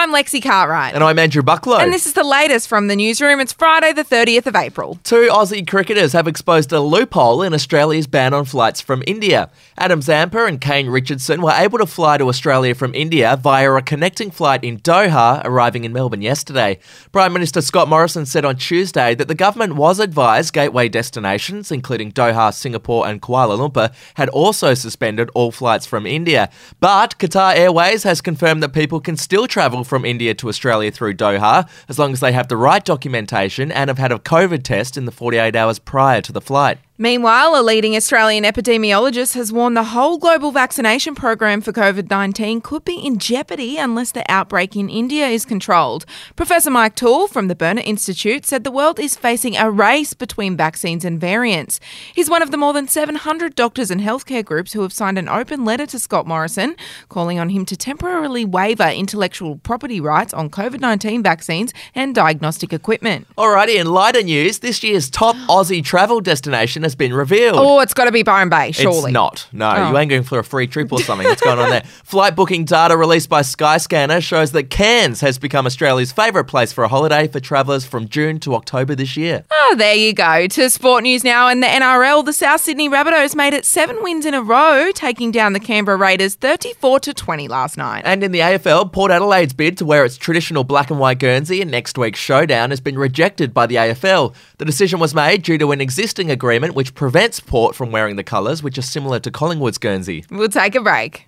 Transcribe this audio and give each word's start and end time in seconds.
I'm 0.00 0.12
Lexi 0.12 0.40
Cartwright. 0.40 0.94
And 0.94 1.02
I'm 1.02 1.18
Andrew 1.18 1.42
Bucklow. 1.42 1.80
And 1.80 1.92
this 1.92 2.06
is 2.06 2.12
the 2.12 2.22
latest 2.22 2.68
from 2.68 2.86
the 2.86 2.94
newsroom. 2.94 3.40
It's 3.40 3.52
Friday, 3.52 3.92
the 3.92 4.04
30th 4.04 4.46
of 4.46 4.54
April. 4.54 5.00
Two 5.02 5.28
Aussie 5.28 5.68
cricketers 5.68 6.12
have 6.12 6.28
exposed 6.28 6.70
a 6.70 6.80
loophole 6.80 7.42
in 7.42 7.52
Australia's 7.52 8.06
ban 8.06 8.32
on 8.32 8.44
flights 8.44 8.80
from 8.80 9.02
India. 9.08 9.50
Adam 9.76 10.00
Zampa 10.00 10.44
and 10.44 10.60
Kane 10.60 10.88
Richardson 10.88 11.42
were 11.42 11.50
able 11.50 11.78
to 11.78 11.86
fly 11.86 12.16
to 12.16 12.28
Australia 12.28 12.76
from 12.76 12.94
India 12.94 13.36
via 13.42 13.72
a 13.72 13.82
connecting 13.82 14.30
flight 14.30 14.62
in 14.62 14.78
Doha, 14.78 15.42
arriving 15.44 15.82
in 15.82 15.92
Melbourne 15.92 16.22
yesterday. 16.22 16.78
Prime 17.10 17.32
Minister 17.32 17.60
Scott 17.60 17.88
Morrison 17.88 18.24
said 18.24 18.44
on 18.44 18.54
Tuesday 18.54 19.16
that 19.16 19.26
the 19.26 19.34
government 19.34 19.74
was 19.74 19.98
advised 19.98 20.54
gateway 20.54 20.88
destinations, 20.88 21.72
including 21.72 22.12
Doha, 22.12 22.54
Singapore, 22.54 23.08
and 23.08 23.20
Kuala 23.20 23.58
Lumpur, 23.58 23.92
had 24.14 24.28
also 24.28 24.74
suspended 24.74 25.28
all 25.34 25.50
flights 25.50 25.86
from 25.86 26.06
India. 26.06 26.50
But 26.78 27.18
Qatar 27.18 27.56
Airways 27.56 28.04
has 28.04 28.20
confirmed 28.20 28.62
that 28.62 28.72
people 28.72 29.00
can 29.00 29.16
still 29.16 29.48
travel 29.48 29.82
from 29.88 30.04
India 30.04 30.34
to 30.34 30.48
Australia 30.48 30.90
through 30.90 31.14
Doha 31.14 31.68
as 31.88 31.98
long 31.98 32.12
as 32.12 32.20
they 32.20 32.32
have 32.32 32.48
the 32.48 32.56
right 32.56 32.84
documentation 32.84 33.72
and 33.72 33.88
have 33.88 33.98
had 33.98 34.12
a 34.12 34.18
COVID 34.18 34.62
test 34.62 34.96
in 34.96 35.04
the 35.04 35.12
48 35.12 35.56
hours 35.56 35.78
prior 35.78 36.20
to 36.20 36.32
the 36.32 36.40
flight. 36.40 36.78
Meanwhile, 37.00 37.54
a 37.54 37.62
leading 37.62 37.94
Australian 37.94 38.42
epidemiologist 38.42 39.34
has 39.34 39.52
warned 39.52 39.76
the 39.76 39.84
whole 39.84 40.18
global 40.18 40.50
vaccination 40.50 41.14
program 41.14 41.60
for 41.60 41.72
COVID 41.72 42.10
19 42.10 42.60
could 42.60 42.84
be 42.84 42.96
in 42.96 43.18
jeopardy 43.18 43.78
unless 43.78 44.10
the 44.10 44.28
outbreak 44.28 44.74
in 44.74 44.88
India 44.88 45.28
is 45.28 45.44
controlled. 45.44 46.04
Professor 46.34 46.72
Mike 46.72 46.96
Toole 46.96 47.28
from 47.28 47.46
the 47.46 47.54
Burnet 47.54 47.86
Institute 47.86 48.44
said 48.44 48.64
the 48.64 48.72
world 48.72 48.98
is 48.98 49.14
facing 49.14 49.56
a 49.56 49.70
race 49.70 50.12
between 50.12 50.56
vaccines 50.56 51.04
and 51.04 51.20
variants. 51.20 51.78
He's 52.12 52.28
one 52.28 52.42
of 52.42 52.50
the 52.50 52.56
more 52.56 52.72
than 52.72 52.88
700 52.88 53.54
doctors 53.54 53.92
and 53.92 54.00
healthcare 54.00 54.44
groups 54.44 54.72
who 54.72 54.82
have 54.82 54.92
signed 54.92 55.18
an 55.18 55.28
open 55.28 55.64
letter 55.64 55.86
to 55.86 56.00
Scott 56.00 56.26
Morrison, 56.26 56.74
calling 57.08 57.38
on 57.38 57.50
him 57.50 57.64
to 57.66 57.76
temporarily 57.76 58.44
waiver 58.44 58.88
intellectual 58.88 59.58
property 59.58 60.00
rights 60.00 60.34
on 60.34 60.50
COVID 60.50 60.80
19 60.80 61.22
vaccines 61.22 61.72
and 61.94 62.12
diagnostic 62.12 62.72
equipment. 62.72 63.28
Alrighty, 63.38 63.76
in 63.76 63.86
lighter 63.86 64.24
news, 64.24 64.58
this 64.58 64.82
year's 64.82 65.08
top 65.08 65.36
Aussie 65.48 65.84
travel 65.84 66.20
destination 66.20 66.87
has 66.88 66.94
been 66.96 67.12
revealed. 67.14 67.56
Oh, 67.58 67.80
it's 67.80 67.94
got 67.94 68.06
to 68.06 68.12
be 68.12 68.22
Byron 68.22 68.48
Bay, 68.48 68.72
surely. 68.72 69.10
It's 69.10 69.12
not. 69.12 69.46
No, 69.52 69.70
Oh. 69.70 69.90
you 69.90 69.98
ain't 69.98 70.10
going 70.10 70.22
for 70.22 70.38
a 70.38 70.44
free 70.44 70.66
trip 70.66 70.90
or 70.92 71.00
something. 71.00 71.26
What's 71.28 71.42
going 71.42 71.58
on 71.58 71.70
there? 71.70 71.82
Flight 72.04 72.34
booking 72.34 72.64
data 72.64 72.96
released 72.96 73.28
by 73.28 73.42
Skyscanner 73.42 74.22
shows 74.22 74.52
that 74.52 74.70
Cairns 74.70 75.20
has 75.20 75.38
become 75.38 75.66
Australia's 75.66 76.10
favourite 76.12 76.46
place 76.48 76.72
for 76.72 76.84
a 76.84 76.88
holiday 76.88 77.28
for 77.28 77.40
travellers 77.40 77.84
from 77.84 78.08
June 78.08 78.40
to 78.40 78.54
October 78.54 78.94
this 78.94 79.16
year. 79.16 79.44
Oh, 79.50 79.74
there 79.76 79.94
you 79.94 80.12
go. 80.14 80.46
To 80.46 80.70
sport 80.70 81.02
news 81.02 81.24
now 81.24 81.48
in 81.48 81.60
the 81.60 81.66
NRL, 81.66 82.24
the 82.24 82.32
South 82.32 82.60
Sydney 82.62 82.88
Rabbitohs 82.88 83.34
made 83.36 83.52
it 83.54 83.64
seven 83.64 84.02
wins 84.02 84.24
in 84.24 84.34
a 84.34 84.42
row, 84.42 84.90
taking 84.94 85.30
down 85.30 85.52
the 85.52 85.60
Canberra 85.60 85.96
Raiders 85.98 86.34
34 86.36 87.00
to 87.00 87.14
20 87.14 87.48
last 87.48 87.76
night. 87.76 88.02
And 88.04 88.24
in 88.24 88.32
the 88.32 88.40
AFL, 88.40 88.92
Port 88.92 89.10
Adelaide's 89.10 89.52
bid 89.52 89.76
to 89.78 89.84
wear 89.84 90.04
its 90.04 90.16
traditional 90.16 90.64
black 90.64 90.90
and 90.90 90.98
white 90.98 91.18
Guernsey 91.18 91.60
in 91.60 91.70
next 91.70 91.98
week's 91.98 92.18
showdown 92.18 92.70
has 92.70 92.80
been 92.80 92.98
rejected 92.98 93.52
by 93.52 93.66
the 93.66 93.74
AFL. 93.76 94.34
The 94.58 94.64
decision 94.64 94.98
was 95.00 95.14
made 95.14 95.42
due 95.42 95.58
to 95.58 95.72
an 95.72 95.80
existing 95.80 96.30
agreement 96.30 96.74
which 96.78 96.94
prevents 96.94 97.40
Port 97.40 97.74
from 97.74 97.90
wearing 97.90 98.14
the 98.14 98.22
colours, 98.22 98.62
which 98.62 98.78
are 98.78 98.82
similar 98.82 99.18
to 99.18 99.32
Collingwood's 99.32 99.78
Guernsey. 99.78 100.24
We'll 100.30 100.48
take 100.48 100.76
a 100.76 100.80
break. 100.80 101.27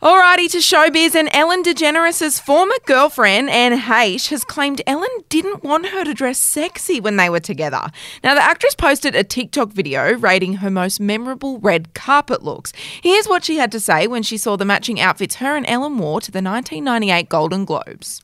Alrighty 0.00 0.48
to 0.52 0.58
showbiz, 0.58 1.16
and 1.16 1.28
Ellen 1.32 1.64
DeGeneres' 1.64 2.40
former 2.40 2.76
girlfriend, 2.86 3.50
Anne 3.50 3.76
Heche, 3.80 4.28
has 4.28 4.44
claimed 4.44 4.80
Ellen 4.86 5.08
didn't 5.28 5.64
want 5.64 5.88
her 5.88 6.04
to 6.04 6.14
dress 6.14 6.38
sexy 6.38 7.00
when 7.00 7.16
they 7.16 7.28
were 7.28 7.40
together. 7.40 7.82
Now, 8.22 8.36
the 8.36 8.40
actress 8.40 8.76
posted 8.76 9.16
a 9.16 9.24
TikTok 9.24 9.70
video 9.72 10.12
rating 10.12 10.54
her 10.54 10.70
most 10.70 11.00
memorable 11.00 11.58
red 11.58 11.94
carpet 11.94 12.44
looks. 12.44 12.72
Here's 13.02 13.26
what 13.26 13.44
she 13.44 13.56
had 13.56 13.72
to 13.72 13.80
say 13.80 14.06
when 14.06 14.22
she 14.22 14.36
saw 14.36 14.56
the 14.56 14.64
matching 14.64 15.00
outfits 15.00 15.34
her 15.36 15.56
and 15.56 15.66
Ellen 15.66 15.98
wore 15.98 16.20
to 16.20 16.30
the 16.30 16.42
1998 16.42 17.28
Golden 17.28 17.64
Globes. 17.64 18.22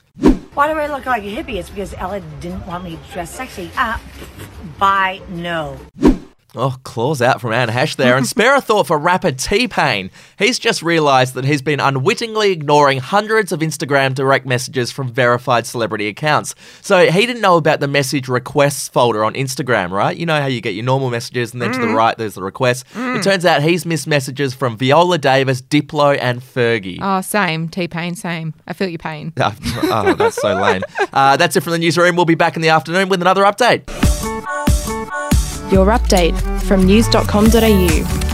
Why 0.54 0.72
do 0.72 0.78
I 0.78 0.86
look 0.86 1.06
like 1.06 1.24
a 1.24 1.36
hippie? 1.36 1.56
It's 1.56 1.70
because 1.70 1.92
Ellen 1.94 2.22
didn't 2.38 2.64
want 2.68 2.84
me 2.84 2.98
to 3.04 3.12
dress 3.12 3.34
sexy. 3.34 3.72
Uh, 3.76 3.98
bye, 4.78 5.20
no. 5.28 5.76
Oh, 6.56 6.76
claws 6.84 7.20
out 7.20 7.40
from 7.40 7.52
Anne 7.52 7.68
Heche 7.68 7.96
there. 7.96 8.16
And 8.16 8.26
spare 8.26 8.54
a 8.54 8.60
thought 8.60 8.86
for 8.86 8.96
rapper 8.96 9.32
T 9.32 9.66
Pain. 9.66 10.10
He's 10.38 10.58
just 10.58 10.82
realised 10.82 11.34
that 11.34 11.44
he's 11.44 11.62
been 11.62 11.80
unwittingly 11.80 12.52
ignoring 12.52 12.98
hundreds 12.98 13.50
of 13.50 13.60
Instagram 13.60 14.14
direct 14.14 14.46
messages 14.46 14.92
from 14.92 15.12
verified 15.12 15.66
celebrity 15.66 16.06
accounts. 16.06 16.54
So 16.80 17.10
he 17.10 17.26
didn't 17.26 17.42
know 17.42 17.56
about 17.56 17.80
the 17.80 17.88
message 17.88 18.28
requests 18.28 18.88
folder 18.88 19.24
on 19.24 19.34
Instagram, 19.34 19.90
right? 19.90 20.16
You 20.16 20.26
know 20.26 20.40
how 20.40 20.46
you 20.46 20.60
get 20.60 20.74
your 20.74 20.84
normal 20.84 21.10
messages 21.10 21.52
and 21.52 21.60
then 21.60 21.72
to 21.72 21.80
the 21.80 21.88
right 21.88 22.16
there's 22.16 22.34
the 22.34 22.42
requests. 22.42 22.84
It 22.94 23.22
turns 23.22 23.44
out 23.44 23.62
he's 23.62 23.84
missed 23.84 24.06
messages 24.06 24.54
from 24.54 24.76
Viola 24.76 25.18
Davis, 25.18 25.60
Diplo, 25.60 26.16
and 26.20 26.40
Fergie. 26.40 26.98
Oh, 27.00 27.20
same. 27.20 27.68
T 27.68 27.88
Pain, 27.88 28.14
same. 28.14 28.54
I 28.66 28.72
feel 28.74 28.88
your 28.88 28.98
pain. 28.98 29.32
Oh, 29.38 29.54
oh, 29.84 30.14
that's 30.14 30.36
so 30.36 30.54
lame. 30.54 30.82
Uh, 31.12 31.36
that's 31.36 31.54
it 31.54 31.60
from 31.62 31.72
the 31.72 31.78
newsroom. 31.78 32.16
We'll 32.16 32.24
be 32.24 32.34
back 32.34 32.56
in 32.56 32.62
the 32.62 32.70
afternoon 32.70 33.08
with 33.08 33.20
another 33.20 33.44
update. 33.44 34.03
Your 35.70 35.86
update 35.86 36.34
from 36.62 36.84
news.com.au. 36.86 38.33